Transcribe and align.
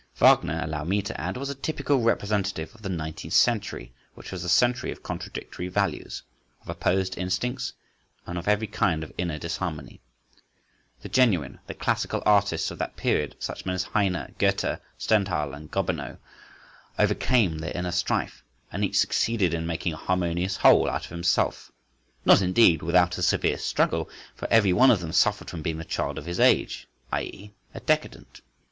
Wagner, 0.15 0.59
allow 0.63 0.83
me 0.83 0.99
to 1.03 1.21
add, 1.21 1.37
was 1.37 1.51
a 1.51 1.53
typical 1.53 1.99
representative 2.01 2.73
of 2.73 2.81
the 2.81 2.89
nineteenth 2.89 3.35
century, 3.35 3.93
which 4.15 4.31
was 4.31 4.41
the 4.41 4.49
century 4.49 4.89
of 4.89 5.03
contradictory 5.03 5.67
values, 5.67 6.23
of 6.63 6.69
opposed 6.69 7.19
instincts, 7.19 7.71
and 8.25 8.35
of 8.35 8.47
every 8.47 8.65
kind 8.65 9.03
of 9.03 9.13
inner 9.15 9.37
disharmony. 9.37 10.01
The 11.03 11.09
genuine, 11.09 11.59
the 11.67 11.75
classical 11.75 12.23
artists 12.25 12.71
of 12.71 12.79
that 12.79 12.95
period, 12.95 13.35
such 13.37 13.63
men 13.63 13.75
as 13.75 13.83
Heine, 13.83 14.33
Goethe, 14.39 14.79
Stendhal, 14.97 15.53
and 15.53 15.69
Gobineau, 15.69 16.17
overcame 16.97 17.59
their 17.59 17.77
inner 17.77 17.91
strife, 17.91 18.43
and 18.71 18.83
each 18.83 18.97
succeeded 18.97 19.53
in 19.53 19.67
making 19.67 19.93
a 19.93 19.97
harmonious 19.97 20.57
whole 20.57 20.89
out 20.89 21.03
of 21.05 21.11
himself—not 21.11 22.41
indeed 22.41 22.81
without 22.81 23.19
a 23.19 23.21
severe 23.21 23.59
struggle; 23.59 24.09
for 24.33 24.47
everyone 24.49 24.89
of 24.89 24.99
them 24.99 25.11
suffered 25.13 25.47
from 25.51 25.61
being 25.61 25.77
the 25.77 25.85
child 25.85 26.17
of 26.17 26.25
his 26.25 26.39
age, 26.39 26.87
i.e., 27.11 27.53
a 27.75 27.79
decadent. 27.81 28.41